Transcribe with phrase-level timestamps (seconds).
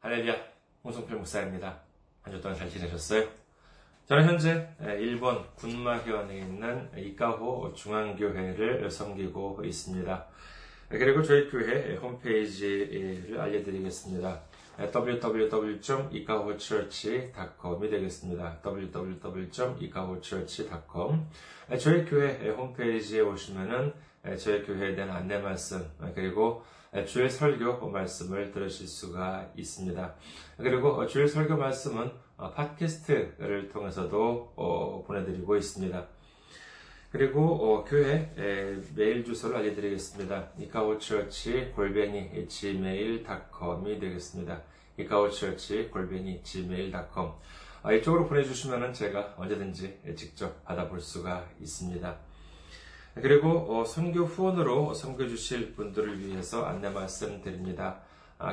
[0.00, 0.34] 할렐루야,
[0.84, 1.80] 홍성필 목사입니다.
[2.22, 3.26] 한 주 동안 잘 지내셨어요?
[4.06, 4.66] 저는 현재
[4.98, 10.26] 일본 군마현에 있는 이카호 중앙교회를 섬기고 있습니다.
[10.88, 14.40] 그리고 저희 교회 홈페이지를 알려드리겠습니다.
[14.92, 18.58] www.ikahochurch.com이 되겠습니다.
[18.64, 21.26] www.ikahochurch.com
[21.78, 23.92] 저희 교회 홈페이지에 오시면은
[24.38, 26.64] 저희 교회에 대한 안내 말씀 그리고
[27.06, 30.14] 주의 설교 말씀을 들으실 수가 있습니다.
[30.56, 36.06] 그리고 주의 설교 말씀은 팟캐스트를 통해서도 보내드리고 있습니다.
[37.12, 38.32] 그리고 교회
[38.94, 40.50] 메일 주소를 알려드리겠습니다.
[40.58, 44.62] 이카오처치 골뱅이 gmail.com이 되겠습니다.
[44.96, 47.32] 이카오처치 골뱅이 gmail.com
[47.96, 52.29] 이쪽으로 보내주시면 제가 언제든지 직접 받아볼 수가 있습니다.
[53.14, 58.00] 그리고 선교 후원으로 섬겨 주실 분들을 위해서 안내 말씀드립니다.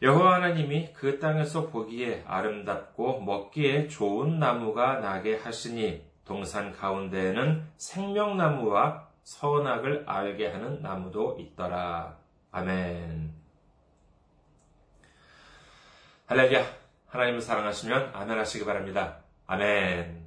[0.03, 10.03] 여호와 하나님이 그 땅에서 보기에 아름답고 먹기에 좋은 나무가 나게 하시니 동산 가운데에는 생명나무와 선악을
[10.09, 12.19] 알게 하는 나무도 있더라.
[12.51, 13.46] 아멘.
[16.29, 16.67] 할렐루야.
[17.07, 19.19] 하나님을 사랑하시면 아멘 하시기 바랍니다.
[19.47, 20.27] 아멘.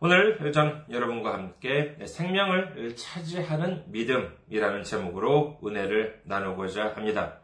[0.00, 7.40] 오늘 전 여러분과 함께 생명을 차지하는 믿음이라는 제목으로 은혜를 나누고자 합니다.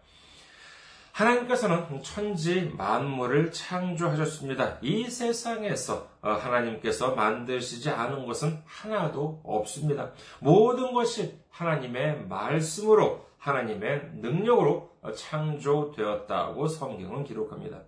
[1.13, 4.79] 하나님께서는 천지 만물을 창조하셨습니다.
[4.81, 10.13] 이 세상에서 하나님께서 만드시지 않은 것은 하나도 없습니다.
[10.41, 17.83] 모든 것이 하나님의 말씀으로 하나님의 능력으로 창조되었다고 성경은 기록합니다.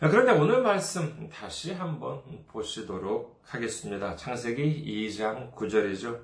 [0.00, 4.14] 그런데 오늘 말씀 다시 한번 보시도록 하겠습니다.
[4.16, 6.20] 창세기 2장 9절이죠.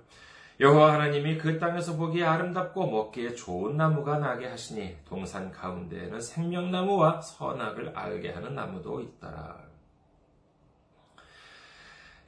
[0.60, 7.96] 여호와 하나님이 그 땅에서 보기에 아름답고 먹기에 좋은 나무가 나게 하시니 동산 가운데에는 생명나무와 선악을
[7.96, 9.69] 알게 하는 나무도 있더라.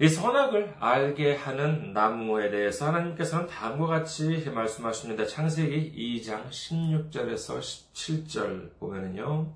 [0.03, 5.25] 이 선악을 알게 하는 나무에 대해서 하나님께서는 다음과 같이 말씀하십니다.
[5.25, 9.53] 창세기 2장 16절에서 17절 보면은요.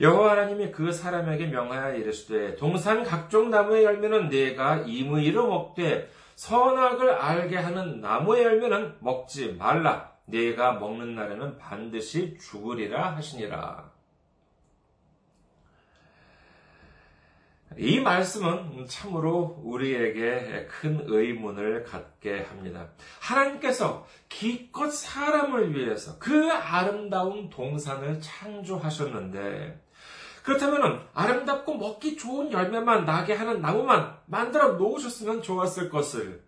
[0.00, 7.56] 여호와 하나님이 그 사람에게 명하여 이르시되 동산 각종 나무의 열매는 네가 임의로 먹되 선악을 알게
[7.56, 10.12] 하는 나무의 열매는 먹지 말라.
[10.26, 13.89] 네가 먹는 날에는 반드시 죽으리라 하시니라.
[17.78, 22.88] 이 말씀은 참으로 우리에게 큰 의문을 갖게 합니다.
[23.20, 29.80] 하나님께서 기껏 사람을 위해서 그 아름다운 동산을 창조하셨는데,
[30.42, 36.42] 그렇다면 아름답고 먹기 좋은 열매만 나게 하는 나무만 만들어 놓으셨으면 좋았을 것을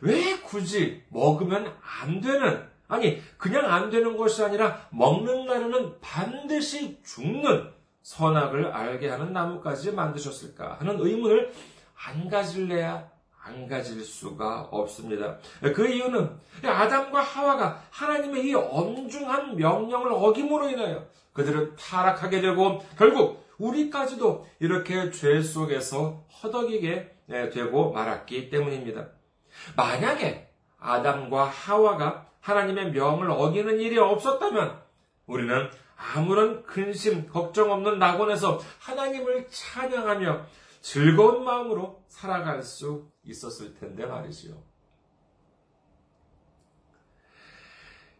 [0.00, 7.70] 왜 굳이 먹으면 안 되는 아니 그냥 안 되는 것이 아니라 먹는 날에는 반드시 죽는
[8.02, 11.52] 선악을 알게 하는 나무까지 만드셨을까 하는 의문을
[12.06, 13.10] 안 가질래야
[13.44, 15.38] 안 가질 수가 없습니다.
[15.74, 16.30] 그 이유는
[16.64, 25.40] 아담과 하와가 하나님의 이 엄중한 명령을 어김으로 인하여 그들은 타락하게 되고 결국 우리까지도 이렇게 죄
[25.40, 27.14] 속에서 허덕이게
[27.52, 29.08] 되고 말았기 때문입니다.
[29.76, 34.80] 만약에 아담과 하와가 하나님의 명을 어기는 일이 없었다면
[35.32, 40.46] 우리는 아무런 근심, 걱정 없는 낙원에서 하나님을 찬양하며
[40.82, 44.54] 즐거운 마음으로 살아갈 수 있었을 텐데 말이지요.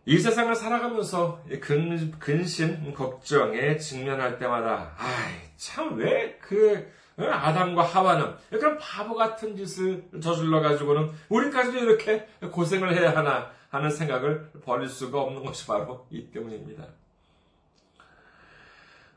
[0.05, 8.79] 이 세상을 살아가면서 근, 근심, 걱정에 직면할 때마다, 아이, 참, 왜 그, 아담과 하와는 그런
[8.79, 15.45] 바보 같은 짓을 저질러 가지고는 우리까지도 이렇게 고생을 해야 하나 하는 생각을 버릴 수가 없는
[15.45, 16.85] 것이 바로 이 때문입니다.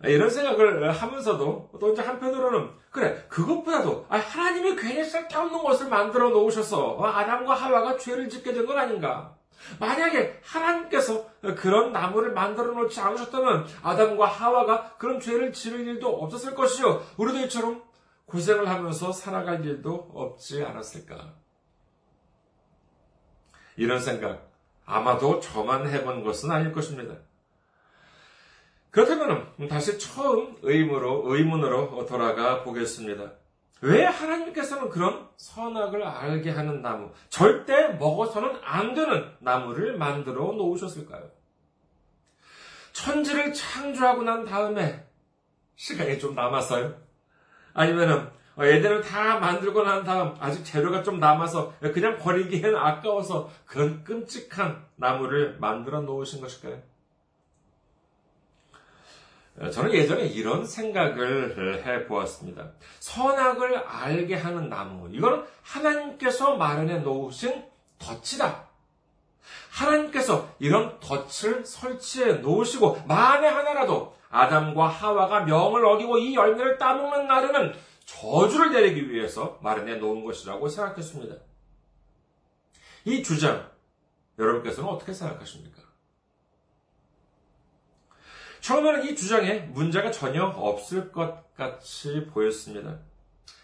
[0.03, 6.99] 이런 생각을 하면서도 또 이제 한편으로는 그래 그것보다도 아, 하나님이 괜히 쓸데없는 것을 만들어 놓으셔서
[7.01, 9.35] 아담과 하와가 죄를 짓게 된 건 아닌가?
[9.79, 11.25] 만약에 하나님께서
[11.57, 17.01] 그런 나무를 만들어 놓지 않으셨다면 아담과 하와가 그런 죄를 지을 일도 없었을 것이요.
[17.17, 17.81] 우리도 이처럼
[18.25, 21.33] 고생을 하면서 살아갈 일도 없지 않았을까.
[23.77, 24.51] 이런 생각
[24.85, 27.15] 아마도 저만 해본 것은 아닐 것입니다.
[28.95, 33.33] 그렇다면 다시 처음 의문으로, 의문으로 돌아가 보겠습니다.
[33.81, 41.29] 왜 하나님께서는 그런 선악을 알게 하는 나무, 절대 먹어서는 안 되는 나무를 만들어 놓으셨을까요?
[42.93, 45.05] 천지를 창조하고 난 다음에
[45.75, 46.95] 시간이 좀 남았어요?
[47.73, 54.85] 아니면은 애들을 다 만들고 난 다음 아직 재료가 좀 남아서 그냥 버리기엔 아까워서 그런 끔찍한
[54.95, 56.94] 나무를 만들어 놓으신 것일까요?
[59.71, 62.71] 저는 예전에 이런 생각을 해 보았습니다.
[62.99, 65.09] 선악을 알게 하는 나무.
[65.13, 67.63] 이거는 하나님께서 마련해 놓으신
[67.97, 68.65] 덫이다.
[69.71, 77.73] 하나님께서 이런 덫을 설치해 놓으시고, 만에 하나라도 아담과 하와가 명을 어기고 이 열매를 따먹는 날에는
[78.03, 81.35] 저주를 내리기 위해서 마련해 놓은 것이라고 생각했습니다.
[83.05, 83.69] 이 주장,
[84.37, 85.84] 여러분께서는 어떻게 생각하십니까?
[88.65, 92.97] 처음에는 이 주장에 문제가 전혀 없을 것 같이 보였습니다.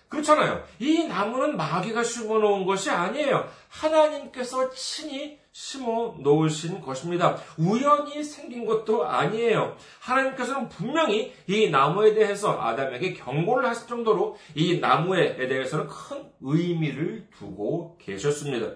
[0.09, 0.63] 그렇잖아요.
[0.77, 3.50] 이 나무는 마귀가 심어 놓은 것이 아니에요.
[3.68, 7.36] 하나님께서 친히 심어 놓으신 것입니다.
[7.57, 9.75] 우연히 생긴 것도 아니에요.
[10.01, 17.98] 하나님께서는 분명히 이 나무에 대해서 아담에게 경고를 하실 정도로 이 나무에 대해서는 큰 의미를 두고
[17.98, 18.75] 계셨습니다.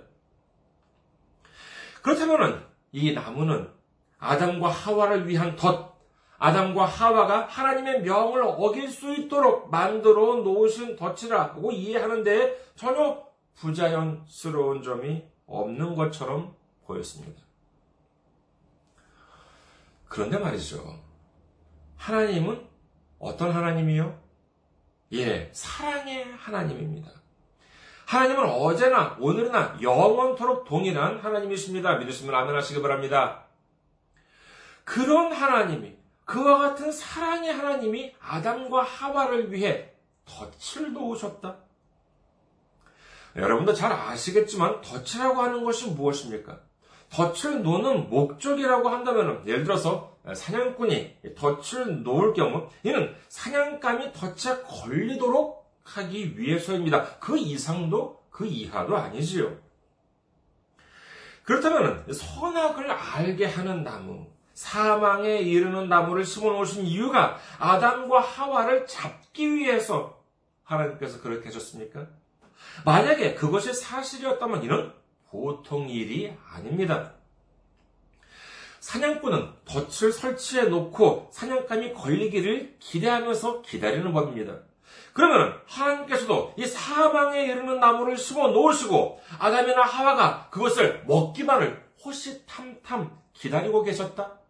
[2.01, 3.69] 그렇다면 이 나무는
[4.17, 5.94] 아담과 하와를 위한 덫,
[6.37, 13.23] 아담과 하와가 하나님의 명을 어길 수 있도록 만들어 놓으신 덫이라고 이해하는데 전혀
[13.55, 16.55] 부자연스러운 점이 없는 것처럼
[16.85, 17.41] 보였습니다.
[20.07, 20.99] 그런데 말이죠.
[21.97, 22.67] 하나님은
[23.19, 24.19] 어떤 하나님이요?
[25.13, 27.09] 예, 사랑의 하나님입니다.
[28.05, 31.97] 하나님은 어제나 오늘이나 영원토록 동일한 하나님이십니다.
[31.97, 33.45] 믿으시면 아멘 하시기 바랍니다.
[34.83, 35.95] 그런 하나님이
[36.25, 39.91] 그와 같은 사랑의 하나님이 아담과 하와를 위해
[40.25, 41.57] 덫을 놓으셨다.
[43.35, 46.59] 여러분도 잘 아시겠지만 덫이라고 하는 것이 무엇입니까?
[47.09, 56.39] 덫을 놓는 목적이라고 한다면 예를 들어서 사냥꾼이 덫을 놓을 경우 이는 사냥감이 덫에 걸리도록 하기
[56.39, 57.19] 위해서입니다.
[57.19, 59.55] 그 이상도 그 이하도 아니지요.
[61.43, 70.23] 그렇다면 선악을 알게 하는 나무, 사망에 이르는 나무를 심어 놓으신 이유가 아담과 하와를 잡기 위해서
[70.63, 72.07] 하나님께서 그렇게 하셨습니까?
[72.85, 74.91] 만약에 그것이 사실이었다면 이는
[75.29, 77.11] 보통 일이 아닙니다.
[78.79, 84.59] 사냥꾼은 덫을 설치해 놓고 사냥감이 걸리기를 기대하면서 기다리는 법입니다.
[85.11, 94.44] 그러면 하나님께서도 이 사망에 이르는 나무를 심어 놓으시고 아담이나 하와가 그것을 먹기만을 호시탐탐 기다리고 계셨다?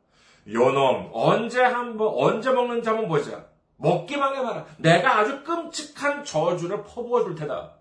[0.47, 3.47] 요놈, 언제 한 번, 언제 먹는지 한번 보자.
[3.77, 4.65] 먹기만 해봐라.
[4.77, 7.73] 내가 아주 끔찍한 저주를 퍼부어 줄 테다.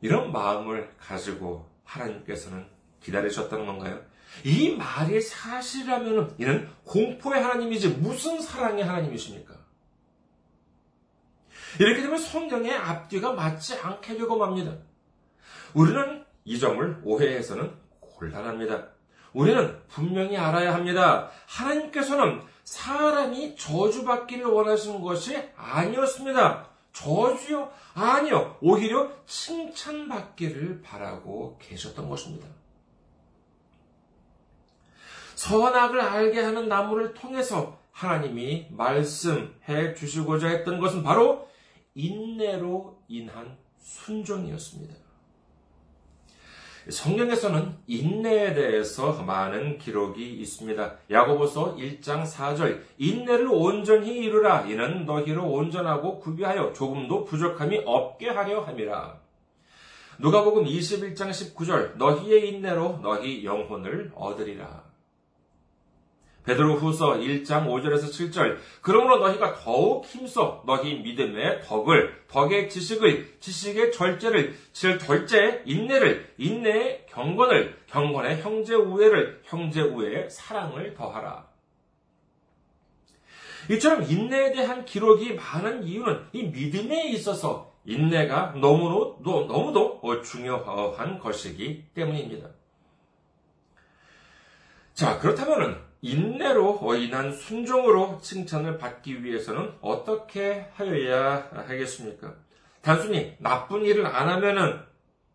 [0.00, 2.66] 이런 마음을 가지고 하나님께서는
[3.00, 4.00] 기다리셨다는 건가요?
[4.44, 9.54] 이 말이 사실이라면 이는 공포의 하나님이지 무슨 사랑의 하나님이십니까?
[11.80, 14.76] 이렇게 되면 성경의 앞뒤가 맞지 않게 되고 맙니다.
[15.74, 18.95] 우리는 이 점을 오해해서는 곤란합니다.
[19.36, 21.30] 우리는 분명히 알아야 합니다.
[21.46, 26.66] 하나님께서는 사람이 저주받기를 원하시는 것이 아니었습니다.
[26.94, 27.70] 저주요?
[27.92, 28.56] 아니요.
[28.62, 32.48] 오히려 칭찬받기를 바라고 계셨던 것입니다.
[35.34, 41.46] 선악을 알게 하는 나무를 통해서 하나님이 말씀해 주시고자 했던 것은 바로
[41.94, 45.05] 인내로 인한 순종이었습니다.
[46.88, 50.94] 성경에서는 인내에 대해서 많은 기록이 있습니다.
[51.10, 59.18] 야고보서 1장 4절 인내를 온전히 이루라 이는 너희로 온전하고 구비하여 조금도 부족함이 없게 하려 함이라.
[60.18, 64.85] 누가복음 21장 19절 너희의 인내로 너희 영혼을 얻으리라.
[66.46, 68.58] 베드로 후서 1장 5절에서 7절.
[68.80, 77.76] 그러므로 너희가 더욱 힘써 너희 믿음의 덕을, 덕의 지식을, 지식의 절제를, 절제의 인내를, 인내의 경건을,
[77.88, 81.48] 경건의 형제 우애를, 형제 우애의 사랑을 더하라.
[83.68, 92.48] 이처럼 인내에 대한 기록이 많은 이유는 이 믿음에 있어서 인내가 너무도, 너무도 중요한 것이기 때문입니다.
[94.94, 102.34] 자, 그렇다면은 인내로 인한 순종으로 칭찬을 받기 위해서는 어떻게 하여야 하겠습니까?
[102.82, 104.80] 단순히 나쁜 일을 안 하면은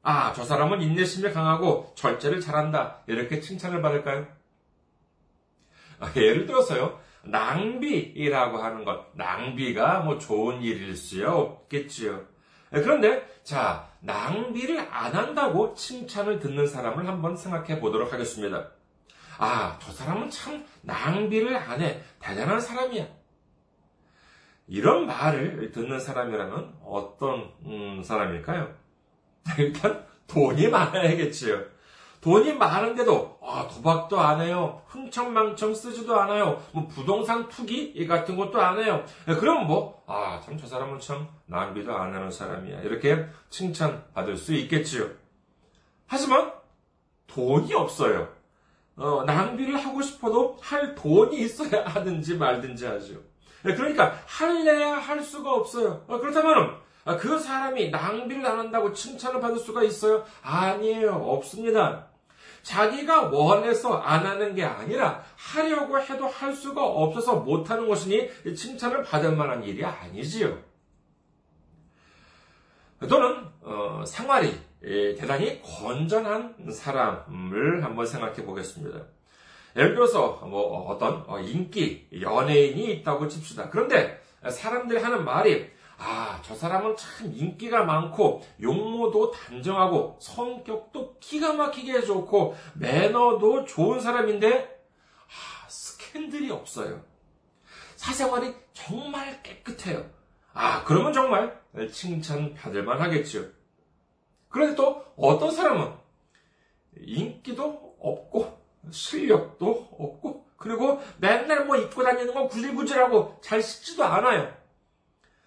[0.03, 3.03] 아, 저 사람은 인내심이 강하고 절제를 잘한다.
[3.07, 4.25] 이렇게 칭찬을 받을까요?
[5.99, 6.99] 아, 예를 들어서요.
[7.23, 9.05] 낭비라고 하는 것.
[9.15, 12.25] 낭비가 뭐 좋은 일일 수야 없겠지요.
[12.71, 18.71] 그런데 자, 낭비를 안 한다고 칭찬을 듣는 사람을 한번 생각해 보도록 하겠습니다.
[19.43, 21.99] 아, 저 사람은 참 낭비를 안 해.
[22.19, 23.07] 대단한 사람이야.
[24.67, 28.71] 이런 말을 듣는 사람이라면 어떤 음, 사람일까요?
[29.57, 31.59] 일단 돈이 많아야겠지요.
[32.21, 34.83] 돈이 많은데도 아, 도박도 안 해요.
[34.85, 36.63] 흥청망청 쓰지도 않아요.
[36.71, 39.03] 뭐 부동산 투기 같은 것도 안 해요.
[39.25, 42.81] 그럼 뭐 아, 참 저 사람은 참 낭비도 안 하는 사람이야.
[42.81, 45.09] 이렇게 칭찬받을 수 있겠지요.
[46.05, 46.53] 하지만
[47.25, 48.39] 돈이 없어요.
[48.95, 53.13] 어, 낭비를 하고 싶어도 할 돈이 있어야 하든지 말든지 하죠.
[53.63, 56.03] 네, 그러니까 할래야 할 수가 없어요.
[56.07, 60.23] 어, 그렇다면 아, 그 사람이 낭비를 안 한다고 칭찬을 받을 수가 있어요?
[60.43, 61.15] 아니에요.
[61.15, 62.07] 없습니다.
[62.61, 69.03] 자기가 원해서 안 하는 게 아니라 하려고 해도 할 수가 없어서 못 하는 것이니 칭찬을
[69.03, 70.59] 받을 만한 일이 아니지요.
[73.09, 79.05] 또는 어, 생활이 대단히 건전한 사람을 한번 생각해 보겠습니다.
[79.75, 83.69] 예를 들어서 뭐 어떤 어, 인기 연예인이 있다고 칩시다.
[83.69, 92.01] 그런데 사람들이 하는 말이 아, 저 사람은 참 인기가 많고 용모도 단정하고 성격도 기가 막히게
[92.01, 94.81] 좋고 매너도 좋은 사람인데
[95.27, 97.03] 아, 스캔들이 없어요.
[97.95, 100.03] 사생활이 정말 깨끗해요.
[100.53, 101.61] 아, 그러면 정말
[101.91, 103.60] 칭찬받을 만 하겠죠.
[104.51, 105.93] 그런데 또 어떤 사람은
[106.97, 108.59] 인기도 없고
[108.91, 114.55] 실력도 없고 그리고 맨날 뭐 입고 다니는 건 구질구질하고 잘 씻지도 않아요.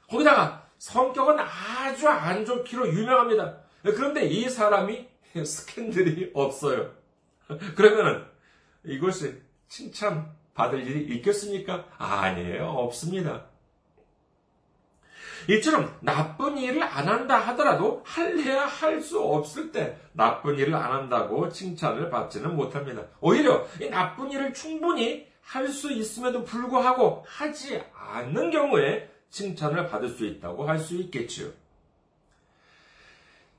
[0.08, 3.58] 거기다가 성격은 아주 안 좋기로 유명합니다.
[3.82, 5.08] 그런데 이 사람이
[5.44, 6.92] 스캔들이 없어요.
[7.76, 8.24] 그러면은
[8.84, 11.86] 이것이 칭찬 받을 일이 있겠습니까?
[11.98, 12.68] 아니에요.
[12.68, 13.46] 없습니다.
[15.48, 21.48] 이처럼 나쁜 일을 안 한다 하더라도 할래야 할 수 없을 때 나쁜 일을 안 한다고
[21.50, 23.02] 칭찬을 받지는 못합니다.
[23.20, 30.24] 오히려 이 나쁜 일을 충분히 할 수 있음에도 불구하고 하지 않는 경우에 칭찬을 받을 수
[30.24, 31.48] 있다고 할 수 있겠지요.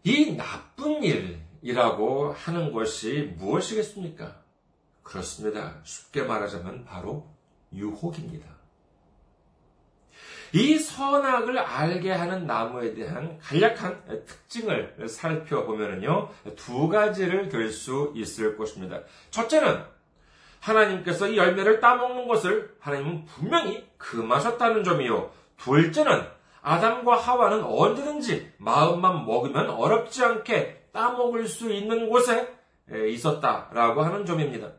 [0.04, 4.36] 이 나쁜 일이라고 하는 것이 무엇이겠습니까?
[5.04, 5.76] 그렇습니다.
[5.84, 7.28] 쉽게 말하자면 바로
[7.74, 8.55] 유혹입니다.
[10.56, 16.30] 이 선악을 알게 하는 나무에 대한 간략한 특징을 살펴보면요.
[16.56, 19.02] 두 가지를 들 수 있을 것입니다.
[19.32, 19.84] 첫째는
[20.62, 25.30] 하나님께서 이 열매를 따먹는 것을 하나님은 분명히 금하셨다는 점이요.
[25.58, 26.24] 둘째는
[26.62, 32.56] 아담과 하와는 언제든지 마음만 먹으면 어렵지 않게 따먹을 수 있는 곳에
[32.90, 34.70] 있었다라고 하는 점입니다.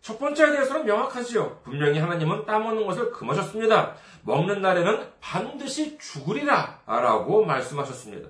[0.00, 1.60] 첫 번째에 대해서는 명확하지요.
[1.64, 3.94] 분명히 하나님은 따먹는 것을 금하셨습니다.
[4.22, 8.28] 먹는 날에는 반드시 죽으리라 라고 말씀하셨습니다.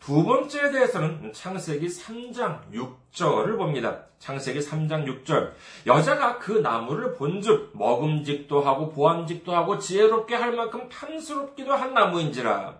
[0.00, 4.04] 두 번째에 대해서는 창세기 3장 6절을 봅니다.
[4.18, 5.52] 창세기 3장 6절.
[5.86, 12.78] 여자가 그 나무를 본즉 먹음직도 하고 보암직도 하고 지혜롭게 할 만큼 탐스럽기도 한 나무인지라.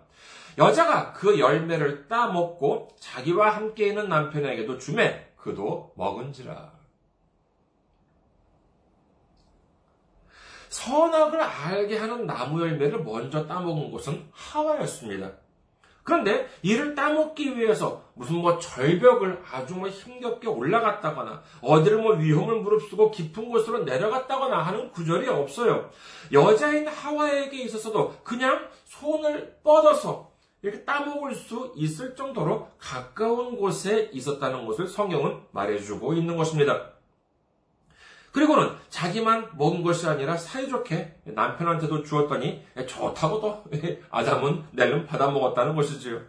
[0.57, 6.78] 여자가 그 열매를 따먹고 자기와 함께 있는 남편에게도 주매 그도 먹은지라.
[10.79, 15.29] 선악을 알게 하는 나무 열매를 먼저 따먹은 것은 하와였습니다.
[16.03, 23.11] 그런데 이를 따먹기 위해서 무슨 뭐 절벽을 아주 뭐 힘겹게 올라갔다거나 어디를 뭐 위험을 무릅쓰고
[23.11, 25.89] 깊은 곳으로 내려갔다거나 하는 구절이 없어요.
[26.31, 30.31] 여자인 하와에게 있어서도 그냥 손을 뻗어서
[30.61, 36.98] 이렇게 따먹을 수 있을 정도로 가까운 곳에 있었다는 것을 성경은 말해주고 있는 것입니다.
[38.31, 43.63] 그리고는 자기만 먹은 것이 아니라 사이좋게 남편한테도 주었더니 좋다고 도
[44.09, 46.21] 아담은 낼름 받아먹었다는 것이지요.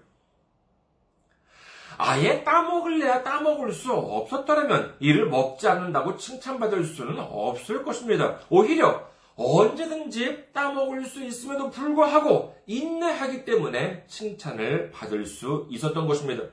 [1.99, 8.39] 아예 따먹을래야 따먹을 수 없었더라면 이를 먹지 않는다고 칭찬받을 수는 없을 것입니다.
[8.49, 16.45] 오히려 언제든지 따먹을 수 있음에도 불구하고 인내하기 때문에 칭찬을 받을 수 있었던 것입니다.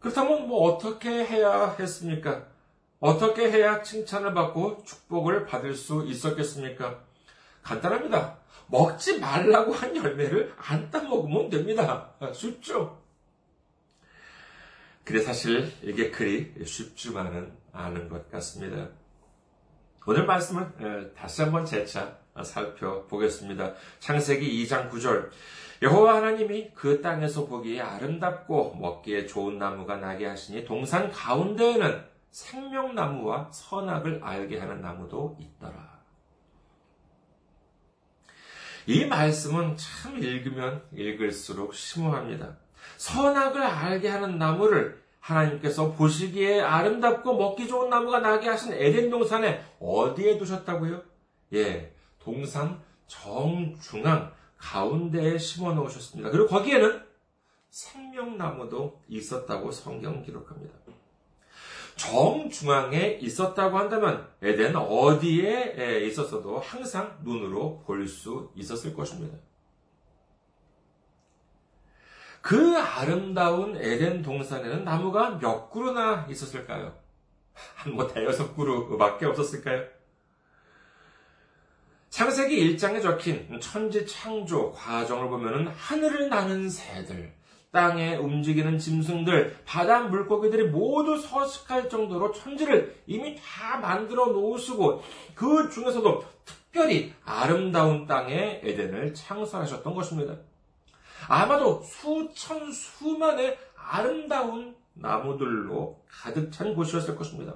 [0.00, 2.55] 그렇다면 뭐 어떻게 해야 했습니까?
[3.00, 7.02] 어떻게 해야 칭찬을 받고 축복을 받을 수 있었겠습니까?
[7.62, 8.38] 간단합니다.
[8.68, 12.12] 먹지 말라고 한 열매를 안 따먹으면 됩니다.
[12.32, 13.00] 쉽죠?
[15.04, 18.88] 그래 사실 이게 그리 쉽지만은 않은 것 같습니다.
[20.06, 23.74] 오늘 말씀을 다시 한번 재차 살펴보겠습니다.
[24.00, 25.30] 창세기 2장 9절.
[25.82, 34.20] 여호와 하나님이 그 땅에서 보기에 아름답고 먹기에 좋은 나무가 나게 하시니 동산 가운데에는 생명나무와 선악을
[34.22, 35.96] 알게 하는 나무도 있더라.
[38.86, 42.58] 이 말씀은 참 읽으면 읽을수록 심오합니다.
[42.98, 50.36] 선악을 알게 하는 나무를 하나님께서 보시기에 아름답고 먹기 좋은 나무가 나게 하신 에덴 동산에 어디에
[50.36, 51.02] 두셨다고요?
[51.54, 56.30] 예, 동산 정중앙 가운데에 심어 놓으셨습니다.
[56.30, 57.02] 그리고 거기에는
[57.70, 60.95] 생명나무도 있었다고 성경 기록합니다.
[61.96, 69.36] 정중앙에 있었다고 한다면 에덴 어디에 있었어도 항상 눈으로 볼 수 있었을 것입니다.
[72.42, 76.96] 그 아름다운 에덴 동산에는 나무가 몇 그루나 있었을까요?
[77.54, 79.84] 한뭐 대여섯 그루밖에 없었을까요?
[82.10, 87.34] 창세기 1장에 적힌 천지 창조 과정을 보면 하늘을 나는 새들,
[87.70, 95.02] 땅에 움직이는 짐승들, 바다 물고기들이 모두 서식할 정도로 천지를 이미 다 만들어 놓으시고
[95.34, 100.36] 그 중에서도 특별히 아름다운 땅에 에덴을 창설하셨던 것입니다.
[101.28, 107.54] 아마도 수천 수만의 아름다운 나무들로 가득 찬 곳이었을 것입니다.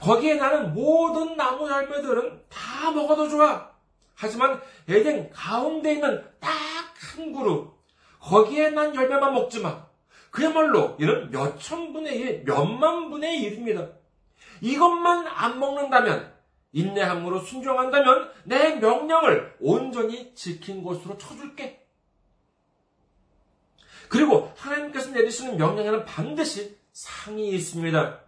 [0.00, 3.70] 거기에 나는 모든 나무 열매들은 다 먹어도 좋아.
[4.14, 6.66] 하지만 에덴 가운데 있는 딱
[7.16, 7.75] 한 그룹,
[8.26, 9.86] 거기에 난 열매만 먹지 마.
[10.30, 13.88] 그야말로 이런 몇천 분의 일, 몇만 분의 일입니다.
[14.60, 16.34] 이것만 안 먹는다면,
[16.72, 21.86] 인내함으로 순종한다면 내 명령을 온전히 지킨 것으로 쳐줄게.
[24.08, 28.20] 그리고 하나님께서 내리시는 명령에는 반드시 상이 있습니다.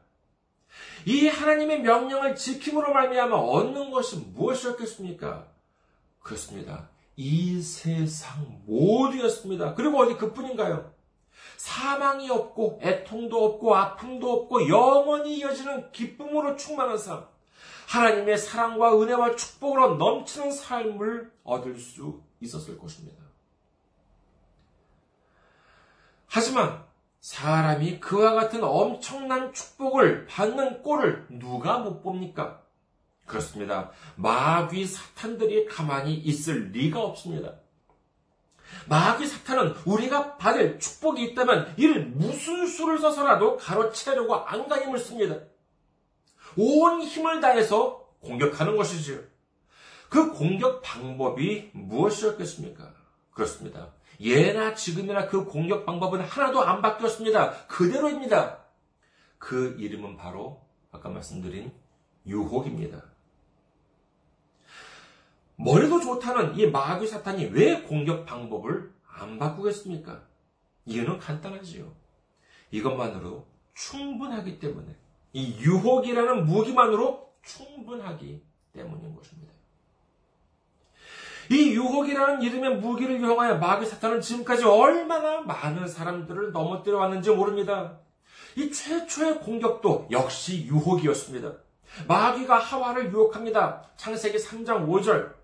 [1.07, 5.47] 이 하나님의 명령을 지킴으로 말미암아 얻는 것이 무엇이었겠습니까?
[6.21, 6.89] 그렇습니다.
[7.21, 9.75] 이 세상 모두였습니다.
[9.75, 10.95] 그리고 어디 그뿐인가요?
[11.57, 17.27] 사망이 없고 애통도 없고 아픔도 없고 영원히 이어지는 기쁨으로 충만한 삶.
[17.89, 23.21] 하나님의 사랑과 은혜와 축복으로 넘치는 삶을 얻을 수 있었을 것입니다.
[26.29, 26.85] 하지만
[27.21, 32.63] 사람이 그와 같은 엄청난 축복을 받는 꼴을 누가 못 봅니까?
[33.29, 33.91] 그렇습니다.
[34.17, 37.55] 마귀 사탄들이 가만히 있을 리가 없습니다.
[38.89, 45.37] 마귀 사탄은 우리가 받을 축복이 있다면 이를 무슨 수를 써서라도 가로채려고 안간힘을 씁니다.
[46.57, 49.21] 온 힘을 다해서 공격하는 것이지요.
[50.09, 52.95] 그 공격 방법이 무엇이었겠습니까?
[53.31, 53.93] 그렇습니다.
[54.21, 57.67] 예나 지금이나 그 공격 방법은 하나도 안 바뀌었습니다.
[57.67, 58.65] 그대로입니다.
[59.39, 61.71] 그 이름은 바로 아까 말씀드린
[62.27, 63.05] 유혹입니다.
[65.59, 70.23] 머리도 좋다는 이 마귀 사탄이 왜 공격 방법을 안 바꾸겠습니까?
[70.87, 71.93] 이유는 간단하지요.
[72.71, 73.45] 이것만으로
[73.75, 74.97] 충분하기 때문에
[75.33, 78.41] 이 유혹이라는 무기만으로 충분하기
[78.73, 79.53] 때문인 것입니다.
[81.51, 87.99] 이 유혹이라는 이름의 무기를 이용하여 마귀 사탄은 지금까지 얼마나 많은 사람들을 넘어뜨려 왔는지 모릅니다.
[88.55, 91.53] 이 최초의 공격도 역시 유혹이었습니다.
[92.07, 93.83] 마귀가 하와를 유혹합니다.
[93.97, 95.38] 창세기 3장 5절.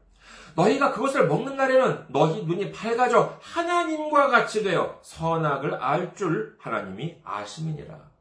[0.57, 8.15] 너희가 그것을 먹는 날에는 너희 눈이 밝아져 하나님과 같이 되어 선악을 알 줄 하나님이 아심이니라.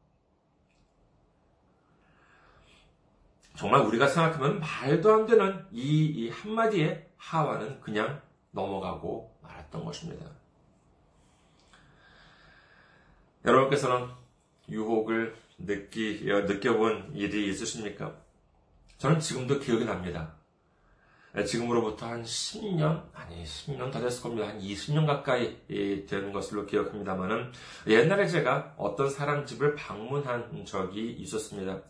[3.55, 10.25] 정말 우리가 생각하면 말도 안 되는 이, 이 한마디에 하와는 그냥 넘어가고 말았던 것입니다.
[13.45, 14.07] 여러분께서는
[14.69, 18.15] 유혹을 느끼, 느껴본 일이 있으십니까?
[18.97, 20.35] 저는 지금도 기억이 납니다.
[21.45, 24.47] 지금으로부터 한 10년, 아니, 10년 더 됐을 겁니다.
[24.47, 25.57] 한 20년 가까이
[26.05, 27.51] 되는 것으로 기억합니다만은,
[27.87, 31.81] 옛날에 제가 어떤 사람 집을 방문한 적이 있었습니다.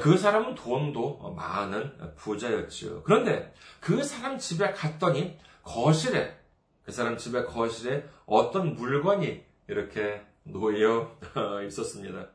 [0.00, 3.02] 그 사람은 돈도 많은 부자였지요.
[3.02, 6.38] 그런데 그 사람 집에 갔더니 거실에,
[6.82, 11.18] 그 사람 집의 거실에 어떤 물건이 이렇게 놓여
[11.66, 12.28] 있었습니다.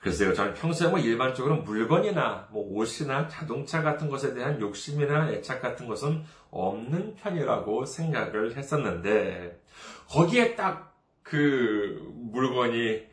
[0.00, 5.86] 글쎄요, 저는 평소에 뭐 일반적으로 물건이나 뭐 옷이나 자동차 같은 것에 대한 욕심이나 애착 같은
[5.86, 9.60] 것은 없는 편이라고 생각을 했었는데,
[10.08, 10.90] 거기에 딱
[11.30, 13.06] 그 물건이,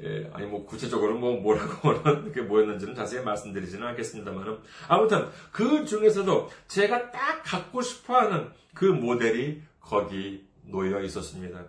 [0.00, 7.10] 예, 아니 뭐 구체적으로 뭐 뭐라고는 그게 뭐였는지는 자세히 말씀드리지는 않겠습니다만은, 아무튼 그 중에서도 제가
[7.10, 11.64] 딱 갖고 싶어 하는 그 모델이 거기 놓여 있었습니다.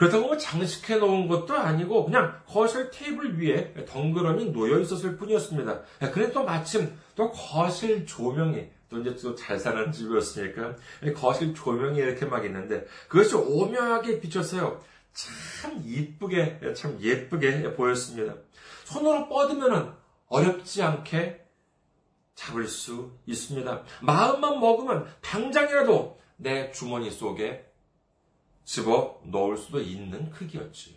[0.00, 5.82] 그렇다고 뭐 장식해 놓은 것도 아니고 그냥 거실 테이블 위에 덩그러니 놓여 있었을 뿐이었습니다.
[6.10, 10.76] 그런데 또 마침 또 거실 조명이 또 이제 또 잘 사는 집이었으니까
[11.14, 14.80] 거실 조명이 이렇게 막 있는데 그것이 오묘하게 비쳤어요.
[15.12, 18.36] 참 이쁘게 참 예쁘게 보였습니다.
[18.84, 19.94] 손으로 뻗으면
[20.28, 21.44] 어렵지 않게
[22.36, 23.82] 잡을 수 있습니다.
[24.00, 27.69] 마음만 먹으면 당장이라도 내 주머니 속에
[28.70, 30.94] 집어 넣을 수도 있는 크기였지요.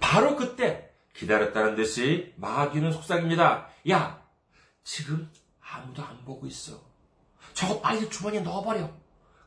[0.00, 3.68] 바로 그때 기다렸다는 듯이 마귀는 속삭입니다.
[3.90, 4.26] 야,
[4.82, 5.30] 지금
[5.60, 6.82] 아무도 안 보고 있어.
[7.54, 8.90] 저거 빨리 주머니에 넣어버려.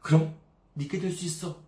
[0.01, 0.39] 그럼
[0.75, 1.61] 믿게 될 수 있어.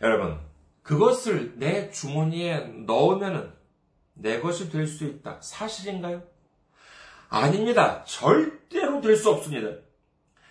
[0.00, 0.40] 여러분,
[0.82, 3.56] 그것을 내 주머니에 넣으면
[4.14, 5.40] 내 것이 될 수 있다.
[5.40, 6.24] 사실인가요?
[7.28, 8.02] 아닙니다.
[8.06, 9.88] 절대로 될 수 없습니다.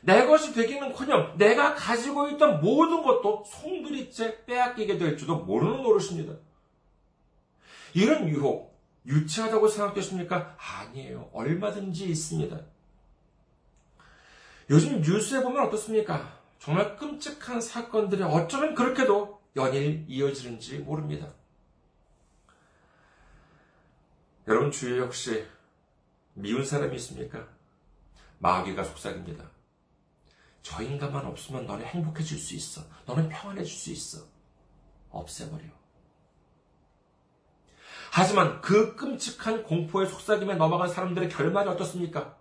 [0.01, 6.33] 내 것이 되기는커녕 내가 가지고 있던 모든 것도 송두리째 빼앗기게 될지도 모르는 노릇입니다.
[7.93, 10.55] 이런 유혹 유치하다고 생각되십니까?
[10.57, 11.29] 아니에요.
[11.33, 12.59] 얼마든지 있습니다.
[14.69, 16.39] 요즘 뉴스에 보면 어떻습니까?
[16.59, 21.33] 정말 끔찍한 사건들이 어쩌면 그렇게도 연일 이어지는지 모릅니다.
[24.47, 25.45] 여러분 주위에 혹시
[26.33, 27.47] 미운 사람이 있습니까?
[28.39, 29.58] 마귀가 속삭입니다.
[30.61, 32.81] 저 인간만 없으면 너는 행복해질 수 있어.
[33.05, 34.25] 너는 평안해질 수 있어.
[35.09, 35.63] 없애버려.
[38.11, 42.37] 하지만 그 끔찍한 공포의 속삭임에 넘어간 사람들의 결말이 어떻습니까?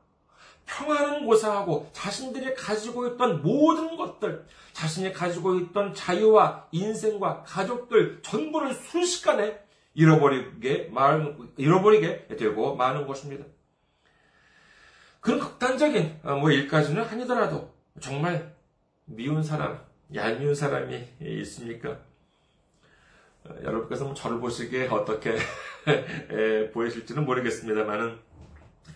[0.67, 9.59] 평안은 고사하고 자신들이 가지고 있던 모든 것들, 자신이 가지고 있던 자유와 인생과 가족들 전부를 순식간에
[9.95, 10.93] 잃어버리게,
[11.57, 13.45] 잃어버리게 되고 마는 것입니다.
[15.21, 18.55] 그런 극단적인 어, 뭐 일까지는 아니더라도 정말
[19.07, 19.81] 미운 사람,
[20.15, 21.99] 얄미운 사람이 있습니까?
[23.45, 25.37] 어, 여러분께서 뭐 저를 보시기에 어떻게
[26.73, 28.19] 보이실지는 모르겠습니다만은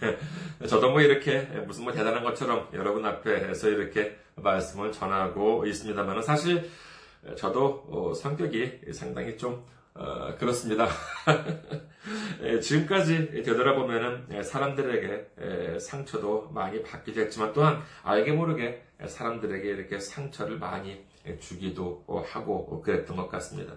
[0.68, 6.70] 저도 뭐 이렇게 무슨 뭐 대단한 것처럼 여러분 앞에서 이렇게 말씀을 전하고 있습니다만은 사실
[7.36, 10.88] 저도 어, 성격이 상당히 좀 어, 그렇습니다.
[12.42, 19.98] 예, 지금까지 되돌아보면은 예, 사람들에게 예, 상처도 많이 받기도 했지만 또한 알게 모르게 사람들에게 이렇게
[19.98, 21.04] 상처를 많이
[21.40, 23.74] 주기도 하고 그랬던 것 같습니다.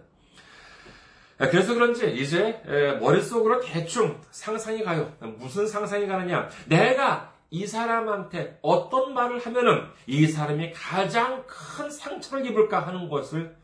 [1.38, 2.62] 그래서 그런지 이제
[3.02, 5.12] 머릿속으로 대충 상상이 가요.
[5.38, 6.48] 무슨 상상이 가느냐?
[6.68, 13.56] 내가 이 사람한테 어떤 말을 하면은 이 사람이 가장 큰 상처를 입을까 하는 것을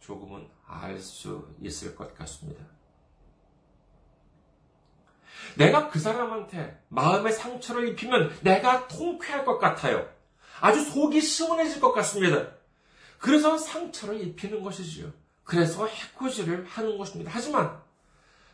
[0.00, 0.46] 조금은
[0.80, 2.64] 알 수 있을 것 같습니다.
[5.56, 10.08] 내가 그 사람한테 마음의 상처를 입히면 내가 통쾌할 것 같아요.
[10.60, 12.52] 아주 속이 시원해질 것 같습니다.
[13.18, 15.12] 그래서 상처를 입히는 것이지요.
[15.44, 17.30] 그래서 해코지를 하는 것입니다.
[17.34, 17.80] 하지만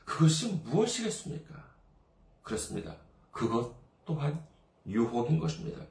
[0.05, 1.55] 그것이 무엇이겠습니까?
[2.43, 2.97] 그렇습니다.
[3.31, 4.43] 그것 또한
[4.87, 5.83] 유혹인 것입니다.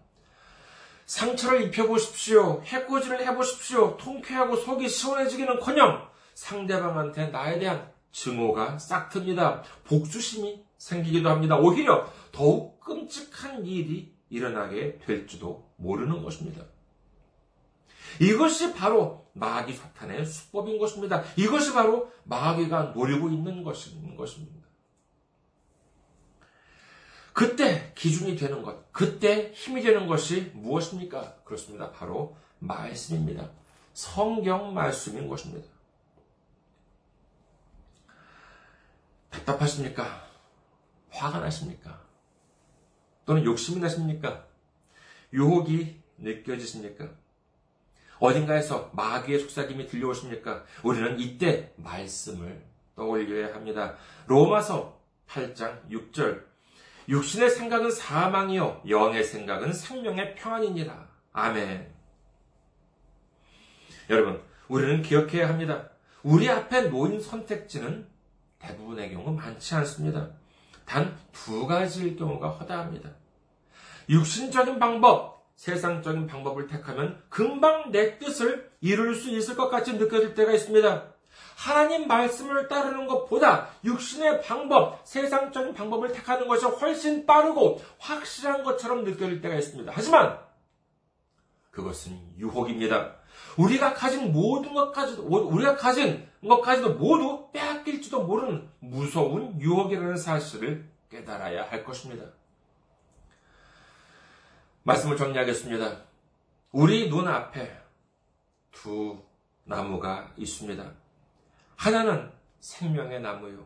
[1.06, 2.62] 상처를 입혀보십시오.
[2.66, 3.96] 해코지를 해보십시오.
[3.98, 9.64] 통쾌하고 속이 시원해지기는 커녕 상대방한테 나에 대한 증오가 싹 틉니다.
[9.86, 11.58] 복수심이 생기기도 합니다.
[11.58, 16.64] 오히려 더욱 끔찍한 일이 일어나게 될지도 모르는 것입니다.
[18.22, 21.24] 이것이 바로 마귀 사탄의 수법인 것입니다.
[21.38, 24.68] 이것이 바로 마귀가 노리고 있는 것인 것입니다.
[27.34, 31.38] 그때 기준이 되는 것, 그때 힘이 되는 것이 무엇입니까?
[31.44, 31.92] 그렇습니다.
[31.92, 33.50] 바로 말씀입니다.
[33.94, 35.77] 성경 말씀인 것입니다.
[39.38, 40.28] 답답하십니까?
[41.12, 42.02] 화가 나십니까?
[43.26, 44.46] 또는 욕심이 나십니까?
[45.34, 47.10] 유혹이 느껴지십니까?
[48.20, 50.64] 어딘가에서 마귀의 속삭임이 들려오십니까?
[50.84, 52.64] 우리는 이때 말씀을
[52.96, 53.96] 떠올려야 합니다.
[54.26, 56.46] 로마서 8장 6절.
[57.10, 61.08] 육신의 생각은 사망이요, 영의 생각은 생명의 평안이니라.
[61.32, 61.94] 아멘.
[64.10, 65.90] 여러분, 우리는 기억해야 합니다.
[66.24, 68.08] 우리 앞에 놓인 선택지는
[68.60, 70.30] 대부분의 경우 많지 않습니다.
[70.86, 71.18] 단
[71.48, 73.10] 두 가지일 경우가 허다합니다.
[74.10, 80.52] 육신적인 방법, 세상적인 방법을 택하면 금방 내 뜻을 이룰 수 있을 것 같이 느껴질 때가
[80.52, 81.06] 있습니다.
[81.56, 89.42] 하나님 말씀을 따르는 것보다 육신의 방법, 세상적인 방법을 택하는 것이 훨씬 빠르고 확실한 것처럼 느껴질
[89.42, 89.92] 때가 있습니다.
[89.96, 90.40] 하지만
[91.72, 93.16] 그것은 유혹입니다.
[93.58, 101.84] 우리가 가진 모든 것까지도, 우리가 가진 것까지도 모두 빼앗길지도 모르는 무서운 유혹이라는 사실을 깨달아야 할
[101.84, 102.26] 것입니다.
[104.84, 106.04] 말씀을 정리하겠습니다.
[106.72, 107.82] 우리 눈앞에
[108.72, 109.22] 두
[109.64, 110.92] 나무가 있습니다.
[111.76, 113.66] 하나는 생명의 나무요.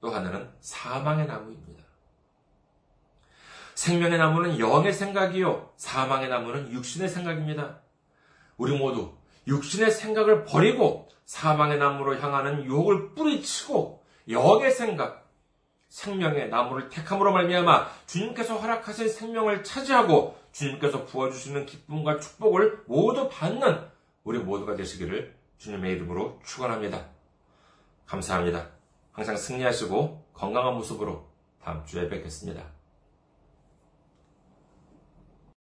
[0.00, 1.84] 또 하나는 사망의 나무입니다.
[3.74, 5.72] 생명의 나무는 영의 생각이요.
[5.76, 7.80] 사망의 나무는 육신의 생각입니다.
[8.56, 15.28] 우리 모두 육신의 생각을 버리고 사망의 나무로 향하는 유혹을 뿌리치고 영의 생각,
[15.88, 23.88] 생명의 나무를 택함으로 말미암아 주님께서 허락하신 생명을 차지하고 주님께서 부어주시는 기쁨과 축복을 모두 받는
[24.24, 27.04] 우리 모두가 되시기를 주님의 이름으로 축원합니다.
[28.06, 28.70] 감사합니다.
[29.12, 31.28] 항상 승리하시고 건강한 모습으로
[31.62, 32.77] 다음 주에 뵙겠습니다.